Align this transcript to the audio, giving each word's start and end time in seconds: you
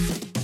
you 0.00 0.39